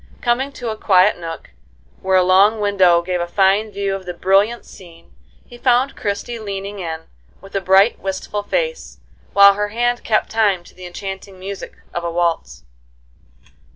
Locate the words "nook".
1.19-1.51